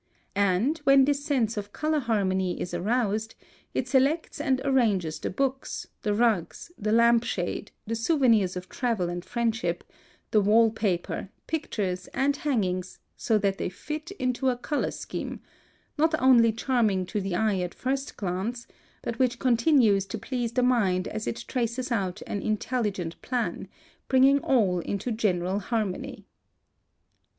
[0.35, 3.35] And, when this sense of color harmony is aroused,
[3.75, 9.09] it selects and arranges the books, the rugs, the lamp shade, the souvenirs of travel
[9.09, 9.83] and friendship,
[10.31, 15.39] the wall paper, pictures, and hangings, so that they fit into a color scheme,
[15.99, 18.65] not only charming to the eye at first glance,
[19.03, 23.67] but which continues to please the mind as it traces out an intelligent plan,
[24.07, 26.25] bringing all into general harmony.